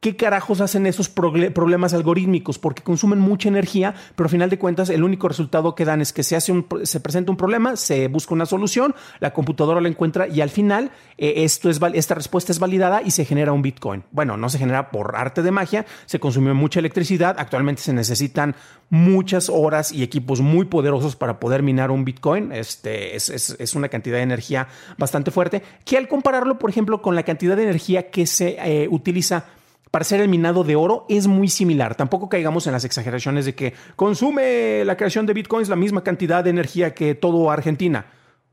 ¿Qué 0.00 0.16
carajos 0.16 0.62
hacen 0.62 0.86
esos 0.86 1.10
problemas 1.10 1.92
algorítmicos? 1.92 2.58
Porque 2.58 2.82
consumen 2.82 3.18
mucha 3.18 3.50
energía, 3.50 3.94
pero 4.16 4.28
al 4.28 4.30
final 4.30 4.48
de 4.48 4.58
cuentas 4.58 4.88
el 4.88 5.04
único 5.04 5.28
resultado 5.28 5.74
que 5.74 5.84
dan 5.84 6.00
es 6.00 6.14
que 6.14 6.22
se, 6.22 6.36
hace 6.36 6.52
un, 6.52 6.66
se 6.84 7.00
presenta 7.00 7.30
un 7.30 7.36
problema, 7.36 7.76
se 7.76 8.08
busca 8.08 8.32
una 8.32 8.46
solución, 8.46 8.94
la 9.18 9.34
computadora 9.34 9.78
la 9.78 9.88
encuentra 9.88 10.26
y 10.26 10.40
al 10.40 10.48
final 10.48 10.90
eh, 11.18 11.44
esto 11.44 11.68
es, 11.68 11.78
esta 11.92 12.14
respuesta 12.14 12.50
es 12.50 12.58
validada 12.58 13.02
y 13.02 13.10
se 13.10 13.26
genera 13.26 13.52
un 13.52 13.60
Bitcoin. 13.60 14.04
Bueno, 14.10 14.38
no 14.38 14.48
se 14.48 14.56
genera 14.56 14.90
por 14.90 15.16
arte 15.16 15.42
de 15.42 15.50
magia, 15.50 15.84
se 16.06 16.18
consume 16.18 16.54
mucha 16.54 16.80
electricidad, 16.80 17.36
actualmente 17.38 17.82
se 17.82 17.92
necesitan 17.92 18.56
muchas 18.88 19.50
horas 19.50 19.92
y 19.92 20.02
equipos 20.02 20.40
muy 20.40 20.64
poderosos 20.64 21.14
para 21.14 21.38
poder 21.38 21.62
minar 21.62 21.90
un 21.90 22.06
Bitcoin. 22.06 22.52
Este, 22.52 23.16
es, 23.16 23.28
es, 23.28 23.74
una 23.74 23.90
cantidad 23.90 24.16
de 24.16 24.22
energía 24.22 24.66
bastante 24.96 25.30
fuerte, 25.30 25.62
que 25.84 25.98
al 25.98 26.08
compararlo, 26.08 26.58
por 26.58 26.70
ejemplo, 26.70 27.02
con 27.02 27.14
la 27.14 27.22
cantidad 27.22 27.54
de 27.54 27.64
energía 27.64 28.10
que 28.10 28.26
se 28.26 28.56
eh, 28.58 28.88
utiliza 28.90 29.44
para 29.90 30.04
ser 30.04 30.20
el 30.20 30.28
minado 30.28 30.64
de 30.64 30.76
oro 30.76 31.06
es 31.08 31.26
muy 31.26 31.48
similar. 31.48 31.94
Tampoco 31.94 32.28
caigamos 32.28 32.66
en 32.66 32.72
las 32.72 32.84
exageraciones 32.84 33.44
de 33.44 33.54
que 33.54 33.74
consume 33.96 34.84
la 34.84 34.96
creación 34.96 35.26
de 35.26 35.34
bitcoins 35.34 35.68
la 35.68 35.76
misma 35.76 36.02
cantidad 36.02 36.44
de 36.44 36.50
energía 36.50 36.94
que 36.94 37.14
todo 37.14 37.50
Argentina. 37.50 38.06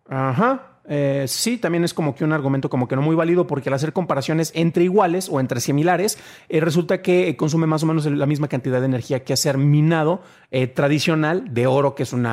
Ajá. 0.10 0.78
Eh, 0.90 1.26
sí, 1.28 1.58
también 1.58 1.84
es 1.84 1.94
como 1.94 2.16
que 2.16 2.24
un 2.24 2.32
argumento 2.32 2.70
como 2.70 2.88
que 2.88 2.96
no 2.96 3.02
muy 3.02 3.14
válido 3.14 3.46
porque 3.46 3.70
al 3.70 3.74
hacer 3.74 3.92
comparaciones 3.92 4.54
entre 4.56 4.86
iguales 4.86 5.28
o 5.30 5.42
entre 5.42 5.60
similares, 5.60 6.18
eh, 6.48 6.62
resulta 6.62 7.02
que 7.02 7.36
consume 7.36 7.68
más 7.68 7.84
o 7.84 7.86
menos 7.86 8.06
la 8.06 8.26
misma 8.26 8.48
cantidad 8.48 8.80
de 8.80 8.86
energía 8.86 9.26
que 9.26 9.34
hacer 9.34 9.58
minado 9.58 10.22
eh, 10.50 10.68
tradicional 10.68 11.54
de 11.54 11.68
oro, 11.68 11.94
que 11.94 12.04
es 12.04 12.14
un, 12.14 12.26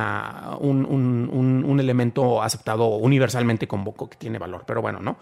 elemento 1.80 2.42
aceptado 2.42 2.87
universalmente 2.96 3.66
con 3.66 3.82
poco 3.82 4.08
que 4.08 4.16
tiene 4.16 4.38
valor. 4.38 4.62
Pero 4.66 4.80
bueno, 4.80 5.00
¿no? 5.00 5.16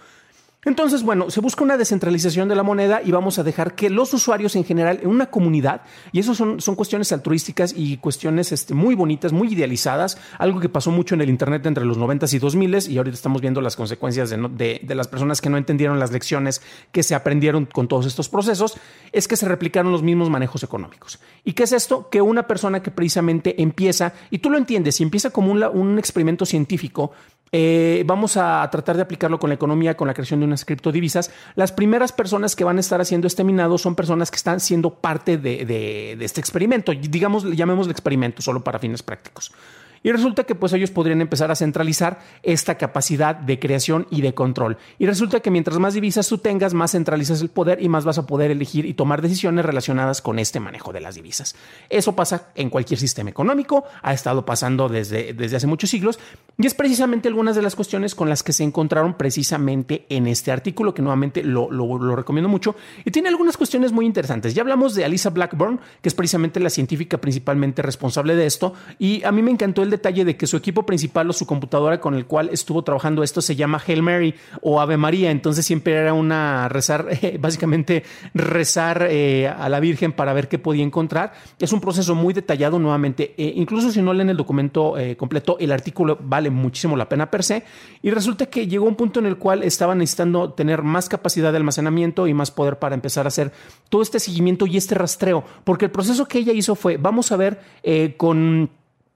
Entonces, 0.65 1.03
bueno, 1.03 1.29
se 1.29 1.41
busca 1.41 1.65
una 1.65 1.77
descentralización 1.77 2.49
de 2.49 2.55
la 2.55 2.63
moneda 2.63 3.01
y 3.05 3.11
vamos 3.11 3.39
a 3.39 3.43
dejar 3.43 3.75
que 3.75 3.91
los 3.91 4.15
usuarios 4.15 4.55
en 4.55 4.65
general, 4.65 5.01
en 5.03 5.09
una 5.09 5.27
comunidad, 5.27 5.83
y 6.13 6.21
eso 6.21 6.37
son, 6.37 6.61
son 6.61 6.77
cuestiones 6.77 7.11
altruísticas 7.11 7.75
y 7.77 7.97
cuestiones 7.97 8.53
este, 8.53 8.73
muy 8.73 8.95
bonitas, 8.95 9.33
muy 9.33 9.53
idealizadas, 9.53 10.19
algo 10.39 10.61
que 10.61 10.69
pasó 10.69 10.93
mucho 10.93 11.17
en 11.17 11.21
el 11.21 11.31
Internet 11.31 11.67
entre 11.67 11.85
los 11.85 11.99
90 11.99 12.27
y 12.33 12.39
2000 12.39 12.63
y 12.89 12.97
ahorita 12.97 13.15
estamos 13.15 13.41
viendo 13.41 13.61
las 13.61 13.75
consecuencias 13.75 14.31
de, 14.31 14.81
de, 14.83 14.95
las 14.95 15.09
personas 15.09 15.41
que 15.41 15.51
no 15.51 15.57
entendieron 15.57 15.99
las 15.99 16.13
lecciones 16.13 16.63
que 16.93 17.03
se 17.03 17.17
aprendieron 17.17 17.67
con 17.67 17.89
todos 17.89 18.07
estos 18.07 18.29
procesos, 18.29 18.79
es 19.11 19.27
que 19.27 19.37
se 19.37 19.49
replicaron 19.49 19.91
los 19.91 20.05
mismos 20.05 20.31
manejos 20.31 20.63
económicos. 20.63 21.19
¿Y 21.45 21.55
qué 21.55 21.65
es 21.65 21.73
esto? 21.73 22.09
Que 22.09 22.23
una 22.23 22.47
persona 22.47 22.83
que 22.83 22.93
precisamente 22.93 23.61
empieza, 23.61 24.13
y 24.31 24.39
tú 24.39 24.49
lo 24.49 24.59
entiendes, 24.59 24.95
si 24.95 25.03
empieza 25.03 25.31
como 25.31 25.51
un, 25.51 25.65
un 25.65 25.99
experimento 25.99 26.47
científico, 26.47 27.11
eh, 27.55 28.03
vamos 28.07 28.39
a 28.39 28.67
tratar 28.71 28.97
de 28.97 29.03
aplicarlo 29.03 29.39
con 29.39 29.51
la 29.51 29.55
economía, 29.55 29.95
con 29.95 30.09
la 30.09 30.15
creación 30.15 30.41
de 30.41 30.47
unas 30.47 30.65
criptodivisas. 30.65 31.31
Las 31.55 31.71
primeras 31.71 32.11
personas 32.11 32.57
que 32.57 32.65
van 32.65 32.79
a 32.79 32.81
estar 32.81 33.03
haciendo 33.03 33.27
este 33.27 33.45
minado 33.45 33.77
son 33.77 33.95
personas 33.95 34.31
que 34.31 34.37
están 34.37 34.59
siendo 34.59 34.95
parte 34.95 35.37
de, 35.37 36.17
este 36.19 36.41
experimento. 36.41 36.93
Digamos, 36.93 37.45
llamémoslo 37.45 37.93
experimento, 37.93 38.41
solo 38.41 38.65
para 38.65 38.79
fines 38.79 39.03
prácticos. 39.03 39.53
Y 40.03 40.11
resulta 40.11 40.45
que 40.45 40.55
pues 40.55 40.73
ellos 40.73 40.91
podrían 40.91 41.21
empezar 41.21 41.51
a 41.51 41.55
centralizar 41.55 42.21
esta 42.43 42.77
capacidad 42.77 43.37
de 43.37 43.59
creación 43.59 44.07
y 44.11 44.21
de 44.23 44.35
control. 44.35 44.79
Y 44.99 45.07
resulta 45.07 45.41
que 45.41 45.51
mientras 45.51 45.79
más 45.79 45.95
divisas 45.95 46.27
tú 46.27 46.39
tengas, 46.39 46.75
más 46.75 46.93
centralizas 46.93 47.41
el 47.41 47.51
poder 47.51 47.81
y 47.81 47.89
más 47.89 48.05
vas 48.05 48.19
a 48.19 48.27
poder 48.27 48.51
elegir 48.51 48.85
y 48.85 48.95
tomar 48.95 49.23
decisiones 49.23 49.65
relacionadas 49.65 50.21
con 50.21 50.39
este 50.39 50.59
manejo 50.59 50.93
de 50.93 51.01
las 51.01 51.15
divisas. 51.15 51.55
Eso 51.89 52.17
pasa 52.17 52.49
en 52.57 52.69
cualquier 52.69 52.99
sistema 52.99 53.31
económico, 53.31 53.85
ha 54.03 54.13
estado 54.13 54.45
pasando 54.45 54.89
desde, 54.89 55.35
desde 55.35 55.57
hace 55.57 55.67
muchos 55.69 55.91
siglos 55.91 56.19
y 56.59 56.67
es 56.67 56.75
precisamente 56.75 57.29
algunas 57.29 57.57
de 57.57 57.63
las 57.63 57.75
cuestiones 57.75 58.15
con 58.15 58.29
las 58.29 58.43
que 58.43 58.53
se 58.53 58.63
encontraron 58.63 59.15
precisamente 59.15 60.07
en 60.09 60.27
este 60.27 60.53
artículo 60.53 60.95
que 60.95 61.03
nuevamente 61.03 61.43
lo, 61.43 61.71
lo, 61.71 62.15
recomiendo 62.15 62.49
mucho 62.49 62.77
y 63.05 63.11
tiene 63.11 63.29
algunas 63.29 63.57
cuestiones 63.57 63.93
muy 63.93 64.07
interesantes. 64.07 64.55
Ya 64.55 64.63
hablamos 64.63 64.95
de 64.95 65.05
Alisa 65.05 65.31
Blackburn, 65.31 65.81
que 66.01 66.09
es 66.09 66.15
precisamente 66.15 66.61
la 66.61 66.71
científica 66.71 67.19
principalmente 67.19 67.83
responsable 67.83 68.37
de 68.37 68.47
esto 68.47 68.75
y 68.99 69.23
a 69.25 69.33
mí 69.33 69.43
me 69.43 69.51
encantó 69.51 69.83
el 69.83 69.91
detalle 69.91 70.25
de 70.25 70.37
que 70.37 70.47
su 70.47 70.57
equipo 70.57 70.85
principal 70.85 71.29
o 71.31 71.33
su 71.33 71.47
computadora 71.47 72.01
con 72.01 72.15
el 72.15 72.27
cual 72.27 72.51
estuvo 72.53 72.83
trabajando 72.83 73.23
esto 73.23 73.41
se 73.41 73.57
llama 73.57 73.83
Hail 73.87 74.03
Mary 74.03 74.35
o 74.61 74.81
Ave 74.81 74.97
María. 74.97 75.31
Entonces 75.31 75.65
siempre 75.65 75.95
era 75.95 76.15
una 76.15 76.69
rezar, 76.69 77.09
básicamente 77.41 78.05
rezar 78.35 79.07
eh, 79.11 79.49
a 79.49 79.69
la 79.69 79.81
Virgen 79.81 80.13
para 80.13 80.33
ver 80.33 80.49
qué 80.49 80.59
podía 80.59 80.85
encontrar. 80.85 81.33
Es 81.59 81.73
un 81.73 81.81
proceso 81.81 82.15
muy 82.15 82.35
detallado 82.35 82.79
nuevamente. 82.79 83.35
Eh, 83.37 83.53
incluso 83.57 83.91
si 83.91 84.03
no 84.03 84.13
leen 84.13 84.31
el 84.31 84.37
documento 84.37 84.99
eh, 84.99 85.17
completo, 85.17 85.57
el 85.59 85.73
artículo 85.73 86.19
vale 86.21 86.42
muchísimo 86.51 86.97
la 86.97 87.09
pena 87.09 87.31
per 87.31 87.43
se. 87.43 87.65
Y 88.03 88.11
resulta 88.11 88.47
que 88.47 88.67
llegó 88.67 88.87
un 88.87 88.97
punto 88.97 89.21
en 89.21 89.27
el 89.27 89.37
cual 89.37 89.63
estaban 89.63 89.99
necesitando 89.99 90.53
tener 90.53 90.83
más 90.83 91.09
capacidad 91.09 91.51
de 91.53 91.59
almacenamiento 91.59 92.27
y 92.27 92.35
más 92.35 92.51
poder 92.51 92.79
para 92.79 92.95
empezar 92.95 93.27
a 93.27 93.29
hacer 93.29 93.53
todo 93.89 94.03
este 94.03 94.19
seguimiento 94.19 94.67
y 94.67 94.77
este 94.77 94.95
rastreo. 94.95 95.45
Porque 95.65 95.87
el 95.87 95.91
proceso 95.91 96.27
que 96.27 96.39
ella 96.39 96.53
hizo 96.53 96.75
fue, 96.75 96.97
vamos 96.97 97.33
a 97.33 97.37
ver 97.37 97.61
con 98.17 98.71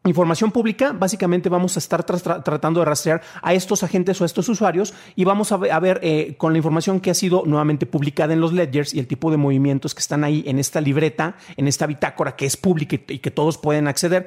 información 0.09 0.51
pública, 0.51 0.93
básicamente 0.93 1.49
vamos 1.49 1.77
a 1.77 1.81
estar 1.81 2.05
tratando 2.05 2.81
de 2.81 2.87
rastrear 2.87 3.23
a 3.43 3.55
estos 3.55 3.83
agentes 3.83 4.21
o 4.21 4.25
a 4.25 4.27
estos 4.27 4.49
usuarios 4.49 4.95
y 5.15 5.25
vamos 5.25 5.53
a 5.53 5.57
ver, 5.57 6.01
eh, 6.03 6.35
con 6.39 6.53
la 6.53 6.59
información 6.59 7.01
que 7.01 7.11
ha 7.11 7.15
sido 7.15 7.43
nuevamente 7.47 7.87
publicada 7.87 8.33
en 8.33 8.41
los 8.41 8.53
ledgers 8.53 8.95
y 8.95 8.99
el 8.99 9.07
tipo 9.07 9.31
de 9.31 9.37
movimientos 9.37 9.95
que 9.95 10.01
están 10.01 10.25
ahí 10.25 10.45
en 10.47 10.59
esta 10.59 10.81
libreta, 10.81 11.37
en 11.57 11.69
esta 11.69 11.87
bitácora 11.87 12.37
que 12.37 12.47
es 12.47 12.57
pública 12.57 12.97
y, 13.09 13.19
que 13.19 13.31
todos 13.31 13.59
pueden 13.59 13.89
acceder, 13.89 14.27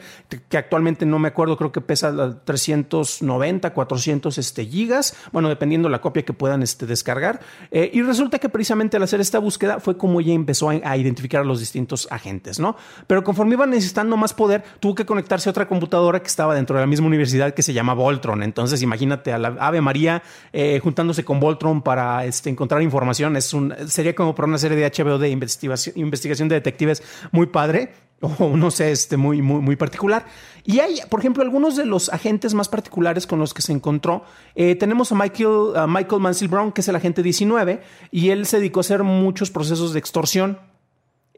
que 0.49 0.57
actualmente 0.57 1.05
no 1.05 1.19
me 1.19 1.29
acuerdo, 1.29 1.57
creo 1.57 1.71
que 1.71 1.81
pesa 1.81 2.39
390, 2.43 3.73
400 3.73 4.37
este, 4.37 4.65
gigas, 4.65 5.15
bueno, 5.31 5.49
dependiendo 5.49 5.89
la 5.89 6.01
copia 6.01 6.23
que 6.23 6.33
puedan 6.33 6.63
este, 6.63 6.85
descargar. 6.85 7.39
Eh, 7.71 7.89
y 7.93 8.01
resulta 8.01 8.39
que 8.39 8.49
precisamente 8.49 8.97
al 8.97 9.03
hacer 9.03 9.21
esta 9.21 9.39
búsqueda 9.39 9.79
fue 9.79 9.97
como 9.97 10.19
ella 10.19 10.33
empezó 10.33 10.69
a, 10.69 10.73
a 10.83 10.97
identificar 10.97 11.41
a 11.41 11.45
los 11.45 11.59
distintos 11.59 12.07
agentes, 12.11 12.59
¿no? 12.59 12.75
Pero 13.07 13.23
conforme 13.23 13.53
iba 13.53 13.65
necesitando 13.65 14.17
más 14.17 14.33
poder, 14.33 14.63
tuvo 14.79 14.95
que 14.95 15.05
conectarse 15.05 15.49
a 15.49 15.51
otra 15.51 15.68
computadora 15.69 16.19
que 16.19 16.27
estaba 16.27 16.53
dentro 16.53 16.75
de 16.75 16.81
la 16.81 16.87
misma 16.87 17.07
universidad 17.07 17.53
que 17.53 17.63
se 17.63 17.71
llama 17.71 17.93
Voltron. 17.93 18.43
Entonces, 18.43 18.81
imagínate 18.81 19.31
a 19.31 19.37
la 19.37 19.55
Ave 19.59 19.79
María 19.79 20.21
eh, 20.51 20.79
juntándose 20.83 21.23
con 21.23 21.39
Voltron 21.39 21.81
para 21.81 22.25
este, 22.25 22.49
encontrar 22.49 22.81
información. 22.81 23.37
Es 23.37 23.53
un, 23.53 23.73
sería 23.87 24.13
como 24.13 24.35
para 24.35 24.47
una 24.47 24.57
serie 24.57 24.77
de 24.77 24.91
HBO 24.91 25.17
de 25.17 25.29
investigación, 25.29 25.97
investigación 25.97 26.49
de 26.49 26.55
detectives 26.55 27.01
muy 27.31 27.45
padre 27.45 27.93
o 28.39 28.57
no 28.57 28.69
sé, 28.71 28.91
este, 28.91 29.17
muy, 29.17 29.41
muy, 29.41 29.75
particular. 29.75 30.25
Y 30.65 30.79
hay, 30.79 30.99
por 31.09 31.21
ejemplo, 31.21 31.43
algunos 31.43 31.75
de 31.75 31.85
los 31.85 32.09
agentes 32.09 32.53
más 32.53 32.67
particulares 32.67 33.25
con 33.25 33.39
los 33.39 33.53
que 33.53 33.61
se 33.61 33.71
encontró. 33.71 34.23
Eh, 34.55 34.75
tenemos 34.75 35.11
a 35.11 35.15
Michael, 35.15 35.75
a 35.75 35.87
Michael 35.87 36.21
Mansell 36.21 36.49
Brown, 36.49 36.71
que 36.71 36.81
es 36.81 36.87
el 36.87 36.95
agente 36.95 37.23
19, 37.23 37.81
y 38.11 38.29
él 38.29 38.45
se 38.45 38.57
dedicó 38.57 38.79
a 38.79 38.81
hacer 38.81 39.03
muchos 39.03 39.51
procesos 39.51 39.93
de 39.93 39.99
extorsión 39.99 40.57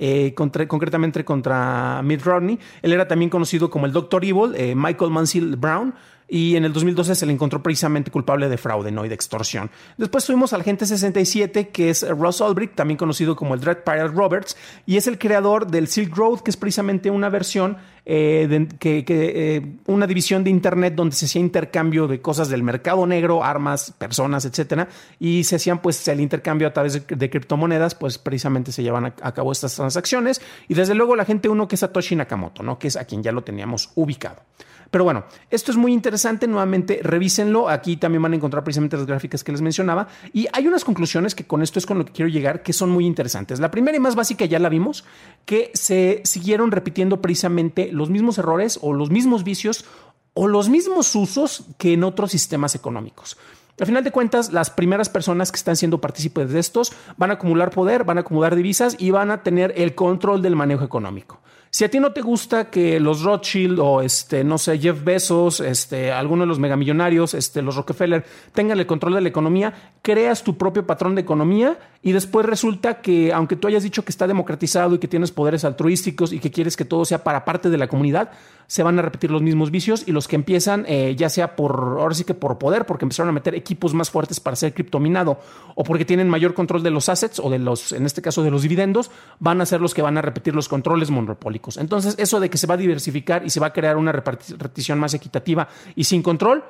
eh, 0.04 0.34
concretamente 0.34 1.24
contra 1.24 2.02
Mitt 2.04 2.24
Romney. 2.24 2.58
Él 2.82 2.92
era 2.92 3.08
también 3.08 3.30
conocido 3.30 3.70
como 3.70 3.86
el 3.86 3.92
Dr. 3.94 4.26
Evil, 4.26 4.56
eh, 4.56 4.74
Michael 4.76 5.12
Mansell 5.12 5.56
Brown, 5.56 5.94
y 6.34 6.56
en 6.56 6.64
el 6.64 6.72
2012 6.72 7.14
se 7.14 7.26
le 7.26 7.34
encontró 7.34 7.62
precisamente 7.62 8.10
culpable 8.10 8.48
de 8.48 8.58
fraude, 8.58 8.90
¿no? 8.90 9.04
Y 9.04 9.10
de 9.10 9.16
extorsión. 9.16 9.70
Después 9.98 10.26
tuvimos 10.26 10.54
al 10.54 10.62
agente 10.62 10.86
67, 10.86 11.68
que 11.70 11.90
es 11.90 12.08
Ross 12.08 12.40
Ulbricht, 12.40 12.74
también 12.74 12.98
conocido 12.98 13.36
como 13.36 13.54
el 13.54 13.60
Dread 13.60 13.80
Pirate 13.84 14.08
Roberts, 14.08 14.56
y 14.86 14.96
es 14.96 15.08
el 15.08 15.20
creador 15.20 15.68
del 15.68 15.90
Silk 15.90 16.16
Road, 16.16 16.40
que 16.40 16.52
es 16.52 16.56
precisamente 16.56 17.12
una 17.12 17.28
versión 17.28 17.76
eh, 18.06 18.66
que, 18.80 19.04
eh, 19.10 19.76
una 19.88 20.08
división 20.08 20.46
de 20.46 20.52
Internet 20.52 20.96
donde 20.96 21.18
se 21.18 21.26
hacía 21.26 21.42
intercambio 21.42 22.08
de 22.08 22.22
cosas 22.22 22.48
del 22.48 22.64
mercado 22.64 23.06
negro, 23.06 23.44
armas, 23.44 23.94
personas, 23.98 24.46
etcétera, 24.46 24.88
y 25.20 25.44
se 25.44 25.58
hacían 25.58 25.82
pues 25.82 26.08
el 26.08 26.22
intercambio 26.22 26.70
a 26.70 26.72
través 26.72 27.06
de, 27.08 27.30
criptomonedas, 27.30 27.94
pues 27.94 28.18
precisamente 28.18 28.72
se 28.72 28.84
llevan 28.84 29.08
a, 29.08 29.14
a, 29.22 29.34
cabo 29.34 29.52
estas 29.52 29.76
transacciones. 29.76 30.42
Y 30.70 30.76
desde 30.76 30.96
luego 30.96 31.18
la 31.18 31.26
gente 31.26 31.50
uno 31.50 31.68
que 31.68 31.76
es 31.76 31.82
Satoshi 31.82 32.16
Nakamoto, 32.16 32.64
¿no? 32.64 32.80
Que 32.80 32.88
es 32.88 32.96
a 32.96 33.04
quien 33.04 33.22
ya 33.22 33.34
lo 33.34 33.44
teníamos 33.44 33.92
ubicado. 33.96 34.44
Pero 34.92 35.06
bueno, 35.06 35.24
esto 35.50 35.72
es 35.72 35.78
muy 35.78 35.94
interesante. 35.94 36.48
Nuevamente, 36.48 37.00
revísenlo. 37.02 37.70
Aquí 37.70 37.96
también 37.96 38.22
van 38.22 38.34
a 38.34 38.36
encontrar 38.36 38.64
precisamente 38.64 38.98
las 38.98 39.06
gráficas 39.06 39.44
que 39.44 39.54
les 39.54 39.62
mencionaba. 39.62 40.10
Y 40.34 40.48
hay 40.52 40.68
unas 40.68 40.84
conclusiones 40.84 41.34
que 41.34 41.46
con 41.46 41.64
esto 41.64 41.80
es 41.80 41.86
con 41.86 41.98
lo 41.98 42.06
que 42.06 42.12
quiero 42.12 42.30
llegar, 42.30 42.62
que 42.62 42.74
son 42.74 42.90
muy 42.92 43.06
interesantes. 43.06 43.62
La 43.62 43.72
primera 43.72 43.96
y 43.96 44.02
más 44.02 44.16
básica 44.16 44.44
ya 44.46 44.60
la 44.60 44.68
vimos, 44.68 45.06
que 45.46 45.72
se 45.74 46.22
siguieron 46.26 46.72
repitiendo 46.72 47.22
precisamente 47.22 47.90
los 47.92 48.10
mismos 48.10 48.38
errores 48.38 48.80
o 48.82 48.94
los 48.94 49.10
mismos 49.10 49.46
vicios 49.46 49.86
o 50.34 50.48
los 50.48 50.70
mismos 50.70 51.16
usos 51.16 51.66
que 51.78 51.94
en 51.94 52.04
otros 52.04 52.32
sistemas 52.32 52.76
económicos. 52.76 53.38
Al 53.80 53.88
final 53.88 54.04
de 54.04 54.12
cuentas, 54.12 54.52
las 54.52 54.70
primeras 54.70 55.10
personas 55.10 55.52
que 55.52 55.56
están 55.56 55.76
siendo 55.76 56.00
partícipes 56.02 56.52
de 56.52 56.60
estos 56.60 56.92
van 57.18 57.32
a 57.32 57.36
acumular 57.36 57.72
poder, 57.72 58.04
van 58.04 58.18
a 58.18 58.22
acumular 58.22 58.56
divisas 58.56 58.96
y 59.00 59.12
van 59.12 59.32
a 59.32 59.42
tener 59.42 59.74
el 59.78 59.96
control 59.96 60.42
del 60.42 60.56
manejo 60.56 60.84
económico. 60.84 61.40
Si 61.74 61.86
a 61.86 61.90
ti 61.90 62.02
no 62.02 62.12
te 62.12 62.20
gusta 62.20 62.70
que 62.70 63.00
los 63.00 63.24
Rothschild 63.24 63.80
o 63.80 64.02
este, 64.02 64.44
no 64.44 64.58
sé, 64.58 64.78
Jeff 64.78 65.06
Bezos, 65.06 65.62
este, 65.62 66.12
alguno 66.12 66.44
de 66.44 66.48
los 66.48 66.60
megamillonarios, 66.60 67.34
este, 67.34 67.62
los 67.62 67.78
Rockefeller, 67.78 68.26
tengan 68.52 68.78
el 68.78 68.86
control 68.86 69.14
de 69.14 69.22
la 69.22 69.30
economía, 69.30 69.74
creas 70.02 70.44
tu 70.44 70.58
propio 70.58 70.86
patrón 70.86 71.16
de 71.16 71.22
economía 71.22 71.80
y 72.02 72.12
después 72.12 72.46
resulta 72.46 73.00
que, 73.00 73.32
aunque 73.32 73.56
tú 73.56 73.70
hayas 73.70 73.84
dicho 73.84 74.04
que 74.04 74.12
está 74.12 74.28
democratizado 74.28 74.96
y 74.96 75.00
que 75.00 75.08
tienes 75.08 75.32
poderes 75.32 75.64
altruísticos 75.64 76.34
y 76.34 76.40
que 76.40 76.52
quieres 76.52 76.76
que 76.76 76.84
todo 76.84 77.06
sea 77.06 77.24
para 77.24 77.46
parte 77.46 77.70
de 77.70 77.78
la 77.78 77.88
comunidad, 77.88 78.32
se 78.72 78.84
van 78.84 78.98
a 79.00 79.02
repetir 79.02 79.32
los 79.32 79.42
mismos 79.42 79.70
vicios 79.70 80.06
y 80.08 80.14
los 80.14 80.30
que 80.30 80.38
empiezan, 80.38 80.86
eh, 80.88 81.14
ya 81.18 81.28
sea 81.28 81.58
por, 81.58 81.98
ahora 82.00 82.16
sí 82.16 82.24
que 82.24 82.34
por 82.34 82.58
poder, 82.58 82.86
porque 82.86 83.04
empezaron 83.04 83.28
a 83.28 83.34
meter 83.34 83.54
equipos 83.54 83.94
más 83.94 84.10
fuertes 84.10 84.40
para 84.40 84.56
ser 84.56 84.74
criptominado 84.74 85.42
o 85.76 85.84
porque 85.84 86.06
tienen 86.06 86.30
mayor 86.30 86.54
control 86.54 86.82
de 86.82 86.90
los 86.90 87.10
assets 87.10 87.42
o 87.42 87.50
de 87.50 87.60
los, 87.60 87.92
en 87.92 88.06
este 88.06 88.22
caso 88.22 88.44
de 88.44 88.50
los 88.50 88.62
dividendos, 88.62 89.12
van 89.40 89.60
a 89.60 89.66
ser 89.66 89.82
los 89.82 89.94
que 89.94 90.02
van 90.02 90.18
a 90.18 90.22
repetir 90.22 90.56
los 90.56 90.70
controles 90.70 91.10
monopólicos. 91.10 91.76
Entonces, 91.76 92.16
eso 92.18 92.40
de 92.40 92.50
que 92.50 92.58
se 92.58 92.66
va 92.66 92.76
a 92.76 92.78
diversificar 92.78 93.46
y 93.46 93.50
se 93.50 93.60
va 93.60 93.68
a 93.68 93.74
crear 93.74 93.98
una 93.98 94.14
repartición 94.14 94.98
más 95.00 95.14
equitativa 95.14 95.68
y 95.98 96.06
sin 96.06 96.24
control, 96.24 96.64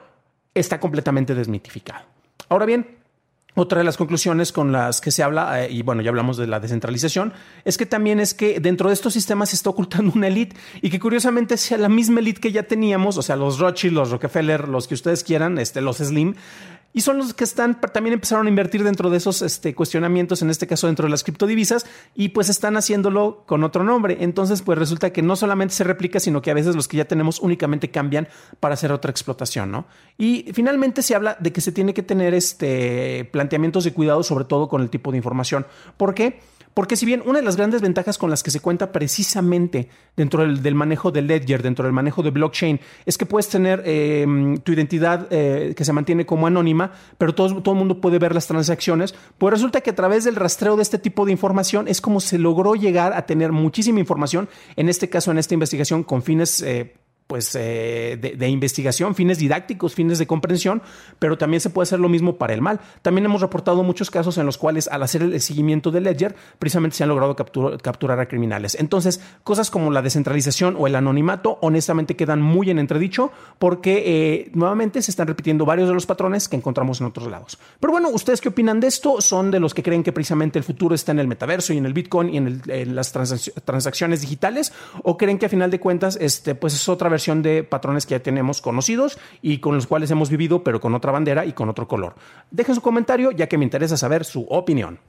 está 0.56 0.80
completamente 0.80 1.36
desmitificado. 1.36 2.04
Ahora 2.50 2.66
bien, 2.66 2.98
otra 3.54 3.80
de 3.80 3.84
las 3.84 3.98
conclusiones 3.98 4.52
con 4.52 4.72
las 4.72 5.02
que 5.02 5.12
se 5.12 5.24
habla, 5.24 5.66
eh, 5.66 5.72
y 5.72 5.82
bueno, 5.82 6.02
ya 6.02 6.10
hablamos 6.10 6.38
de 6.38 6.48
la 6.48 6.60
descentralización, 6.60 7.34
es 7.66 7.78
que 7.78 7.86
también 7.86 8.20
es 8.20 8.34
que 8.34 8.62
dentro 8.62 8.88
de 8.88 8.94
estos 8.94 9.14
sistemas 9.14 9.50
se 9.50 9.58
está 9.58 9.70
ocultando 9.70 10.14
una 10.16 10.28
élite 10.28 10.56
y 10.82 10.90
que 10.90 11.00
curiosamente 11.00 11.58
sea 11.58 11.78
la 11.78 11.90
misma 11.90 12.22
élite 12.22 12.40
que 12.40 12.52
ya 12.52 12.64
teníamos, 12.64 13.18
o 13.18 13.22
sea, 13.22 13.36
los 13.36 13.60
Rothschild, 13.60 13.94
los 13.94 14.12
Rockefeller, 14.12 14.70
los 14.70 14.88
que 14.88 14.94
ustedes 14.94 15.24
quieran, 15.24 15.58
este, 15.58 15.82
los 15.82 15.98
Slim, 15.98 16.36
y 16.94 17.02
son 17.02 17.18
los 17.18 17.34
que 17.34 17.44
están, 17.44 17.80
también 17.80 18.14
empezaron 18.14 18.48
a 18.48 18.50
invertir 18.50 18.84
dentro 18.84 19.10
de 19.10 19.18
esos 19.18 19.42
este, 19.42 19.74
cuestionamientos, 19.74 20.42
en 20.42 20.50
este 20.50 20.68
caso 20.68 20.88
dentro 20.88 21.06
de 21.06 21.12
las 21.12 21.24
criptodivisas, 21.24 21.86
y 22.16 22.30
pues 22.30 22.50
están 22.50 22.76
haciéndolo 22.78 23.44
con 23.46 23.64
otro 23.64 23.84
nombre. 23.84 24.18
Entonces, 24.22 24.62
pues 24.62 24.78
resulta 24.78 25.12
que 25.12 25.22
no 25.22 25.36
solamente 25.36 25.74
se 25.74 25.84
replica, 25.84 26.20
sino 26.20 26.42
que 26.42 26.52
a 26.52 26.54
veces 26.54 26.76
los 26.76 26.88
que 26.88 26.98
ya 26.98 27.06
tenemos 27.06 27.40
únicamente 27.40 27.90
cambian 27.90 28.28
para 28.60 28.74
hacer 28.74 28.92
otra 28.92 29.12
explotación, 29.12 29.72
¿no? 29.72 29.86
Y 30.18 30.52
finalmente 30.54 31.02
se 31.02 31.16
habla 31.16 31.38
de 31.40 31.52
que 31.52 31.62
se 31.62 31.72
tiene 31.72 31.94
que 31.94 32.04
tener 32.04 32.34
este, 32.34 33.30
planteamientos 33.32 33.84
de 33.84 33.94
cuidado, 33.94 34.24
sobre 34.24 34.46
todo 34.46 34.68
con 34.68 34.82
el 34.82 34.90
tipo 34.90 35.12
de 35.12 35.18
información. 35.18 35.66
¿Por 35.98 36.14
qué? 36.14 36.40
Porque 36.74 36.96
si 36.96 37.06
bien 37.06 37.22
una 37.26 37.40
de 37.40 37.46
las 37.46 37.58
grandes 37.58 37.82
ventajas 37.82 38.18
con 38.18 38.30
las 38.30 38.44
que 38.44 38.52
se 38.52 38.60
cuenta 38.60 38.92
precisamente 38.92 39.90
dentro 40.16 40.46
del, 40.46 40.76
manejo 40.76 41.12
de 41.12 41.22
Ledger, 41.22 41.62
dentro 41.62 41.86
del 41.86 41.94
manejo 41.94 42.24
de 42.24 42.32
blockchain, 42.32 42.80
es 43.06 43.18
que 43.18 43.26
puedes 43.26 43.50
tener 43.50 43.84
em, 43.86 44.58
tu 44.58 44.72
identidad 44.72 45.28
eh, 45.32 45.74
que 45.76 45.86
se 45.86 45.94
mantiene 45.94 46.26
como 46.26 46.48
anónima, 46.48 46.92
pero 47.18 47.36
todo, 47.36 47.62
todo 47.62 47.76
el 47.76 47.80
mundo 47.80 48.00
puede 48.00 48.20
ver 48.20 48.34
las 48.34 48.48
transacciones, 48.48 49.16
pues 49.38 49.52
resulta 49.52 49.82
que 49.82 49.90
a 49.90 49.96
través 49.96 50.24
del 50.24 50.36
rastreo 50.36 50.76
de 50.76 50.84
este 50.84 50.98
tipo 50.98 51.26
de 51.26 51.32
información 51.32 51.88
es 51.88 52.02
como 52.02 52.20
se 52.20 52.38
logró 52.38 52.76
llegar 52.76 53.14
a 53.14 53.26
tener 53.26 53.52
muchísima 53.52 54.00
información, 54.00 54.50
en 54.76 54.90
este 54.90 55.10
caso, 55.10 55.32
en 55.32 55.38
esta 55.38 55.54
investigación, 55.54 56.04
con 56.04 56.24
fines 56.24 56.62
eh, 56.62 56.94
pues, 57.32 57.56
eh, 57.56 58.18
de, 58.20 58.50
investigación, 58.50 59.16
fines 59.16 59.38
didácticos, 59.38 59.96
fines 59.96 60.20
de 60.20 60.28
comprensión, 60.28 60.82
pero 61.18 61.38
también 61.38 61.62
se 61.62 61.70
puede 61.70 61.84
hacer 61.86 61.98
lo 61.98 62.10
mismo 62.10 62.36
para 62.36 62.54
el 62.54 62.62
mal. 62.62 62.82
También 63.02 63.24
hemos 63.24 63.40
reportado 63.40 63.84
muchos 63.84 64.12
casos 64.12 64.38
en 64.38 64.46
los 64.46 64.58
cuales 64.58 64.90
al 64.90 65.02
hacer 65.02 65.22
el 65.22 65.40
seguimiento 65.40 65.92
de 65.92 66.02
Ledger, 66.02 66.36
precisamente 66.60 66.98
se 66.98 67.04
han 67.04 67.10
logrado 67.10 67.38
capturar 67.38 68.20
a 68.20 68.28
criminales. 68.28 68.76
Entonces, 68.78 69.22
cosas 69.46 69.72
como 69.72 69.92
la 69.92 70.02
descentralización 70.02 70.76
o 70.78 70.88
el 70.88 70.96
anonimato, 70.98 71.58
honestamente 71.62 72.18
quedan 72.18 72.42
muy 72.42 72.70
en 72.70 72.80
entredicho 72.80 73.32
porque 73.60 74.04
eh, 74.06 74.52
nuevamente 74.54 75.02
se 75.02 75.12
están 75.12 75.28
repitiendo 75.28 75.66
varios 75.66 75.88
de 75.88 75.94
los 75.94 76.06
patrones 76.06 76.50
que 76.50 76.58
encontramos 76.58 77.00
en 77.00 77.08
otros 77.08 77.32
lados. 77.32 77.58
Pero 77.80 77.94
bueno, 77.94 78.10
¿ustedes 78.10 78.42
qué 78.42 78.50
opinan 78.50 78.82
de 78.82 78.88
esto? 78.88 79.22
¿Son 79.22 79.52
de 79.52 79.62
los 79.62 79.74
que 79.74 79.84
creen 79.84 80.04
que 80.04 80.12
precisamente 80.12 80.60
el 80.60 80.66
futuro 80.66 80.96
está 80.96 81.14
en 81.14 81.20
el 81.20 81.30
metaverso 81.30 81.72
y 81.72 81.78
en 81.78 81.86
el 81.86 81.94
Bitcoin 81.94 82.34
y 82.34 82.36
en, 82.36 82.94
las 82.94 83.14
transacciones 83.14 84.20
digitales? 84.20 84.74
¿O 85.04 85.16
creen 85.16 85.40
que 85.40 85.46
a 85.46 85.50
final 85.50 85.72
de 85.72 85.80
cuentas 85.80 86.18
este, 86.20 86.56
pues 86.56 86.74
es 86.74 86.90
otra 86.90 87.08
versión 87.08 87.21
de 87.22 87.64
patrones 87.64 88.06
que 88.06 88.16
ya 88.16 88.20
tenemos 88.20 88.62
conocidos 88.62 89.18
y 89.42 89.60
con 89.60 89.76
los 89.76 89.88
cuales 89.88 90.10
hemos 90.12 90.30
vivido, 90.30 90.64
pero 90.64 90.80
con 90.80 90.96
otra 90.96 91.12
bandera 91.12 91.46
y 91.46 91.54
con 91.54 91.70
otro 91.70 91.88
color. 91.88 92.16
Dejen 92.50 92.76
su 92.76 92.82
comentario 92.82 93.32
ya 93.32 93.48
que 93.48 93.58
me 93.58 93.64
interesa 93.64 93.96
saber 93.96 94.26
su 94.26 94.42
opinión. 94.50 95.00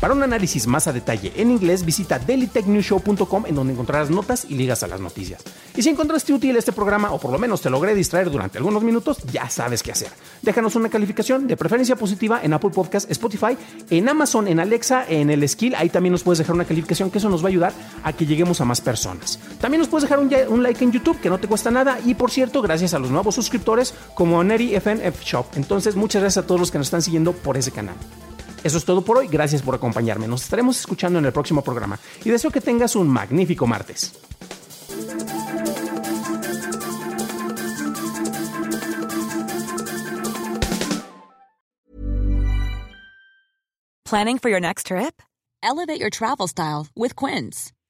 Para 0.00 0.12
un 0.12 0.22
análisis 0.22 0.66
más 0.66 0.86
a 0.86 0.92
detalle 0.92 1.32
en 1.36 1.50
inglés, 1.50 1.84
visita 1.84 2.18
dailytechnewshow.com 2.18 3.44
en 3.46 3.54
donde 3.54 3.72
encontrarás 3.72 4.10
notas 4.10 4.44
y 4.46 4.54
ligas 4.54 4.82
a 4.82 4.86
las 4.86 5.00
noticias. 5.00 5.42
Y 5.74 5.82
si 5.82 5.88
encontraste 5.88 6.32
útil 6.32 6.56
este 6.56 6.72
programa 6.72 7.12
o 7.12 7.18
por 7.18 7.30
lo 7.30 7.38
menos 7.38 7.62
te 7.62 7.70
logré 7.70 7.94
distraer 7.94 8.30
durante 8.30 8.58
algunos 8.58 8.82
minutos, 8.82 9.18
ya 9.32 9.48
sabes 9.48 9.82
qué 9.82 9.92
hacer. 9.92 10.10
Déjanos 10.42 10.76
una 10.76 10.90
calificación 10.90 11.46
de 11.46 11.56
preferencia 11.56 11.96
positiva 11.96 12.40
en 12.42 12.52
Apple 12.52 12.70
Podcast, 12.70 13.10
Spotify, 13.10 13.56
en 13.88 14.08
Amazon, 14.08 14.46
en 14.46 14.60
Alexa, 14.60 15.06
en 15.08 15.30
el 15.30 15.48
Skill. 15.48 15.74
Ahí 15.74 15.88
también 15.88 16.12
nos 16.12 16.22
puedes 16.22 16.38
dejar 16.38 16.54
una 16.54 16.66
calificación 16.66 17.10
que 17.10 17.18
eso 17.18 17.30
nos 17.30 17.42
va 17.42 17.46
a 17.46 17.50
ayudar 17.50 17.72
a 18.02 18.12
que 18.12 18.26
lleguemos 18.26 18.60
a 18.60 18.66
más 18.66 18.82
personas. 18.82 19.38
También 19.60 19.78
nos 19.78 19.88
puedes 19.88 20.02
dejar 20.02 20.18
un, 20.18 20.30
un 20.48 20.62
like 20.62 20.84
en 20.84 20.92
YouTube 20.92 21.18
que 21.20 21.30
no 21.30 21.38
cuesta 21.46 21.70
nada. 21.70 21.98
Y 22.04 22.14
por 22.14 22.30
cierto, 22.30 22.62
gracias 22.62 22.94
a 22.94 22.98
los 22.98 23.10
nuevos 23.10 23.34
suscriptores 23.34 23.94
como 24.14 24.42
Neri 24.42 24.74
FNF 24.74 25.22
Shop. 25.22 25.46
Entonces, 25.56 25.96
muchas 25.96 26.22
gracias 26.22 26.44
a 26.44 26.46
todos 26.46 26.60
los 26.60 26.70
que 26.70 26.78
nos 26.78 26.86
están 26.86 27.02
siguiendo 27.02 27.32
por 27.32 27.56
ese 27.56 27.72
canal. 27.72 27.96
Eso 28.62 28.78
es 28.78 28.84
todo 28.84 29.02
por 29.02 29.18
hoy. 29.18 29.28
Gracias 29.28 29.62
por 29.62 29.74
acompañarme. 29.74 30.26
Nos 30.26 30.42
estaremos 30.42 30.80
escuchando 30.80 31.18
en 31.18 31.26
el 31.26 31.32
próximo 31.32 31.62
programa. 31.62 31.98
Y 32.24 32.30
deseo 32.30 32.50
que 32.50 32.60
tengas 32.60 32.96
un 32.96 33.08
magnífico 33.08 33.66
martes. 33.66 34.12
Planning 44.04 44.38
for 44.38 44.48
your 44.48 44.60
next 44.60 44.86
trip? 44.86 45.20
Elevate 45.62 45.98
your 45.98 46.10
travel 46.10 46.46
style 46.46 46.86
with 46.94 47.16
Quince. 47.16 47.73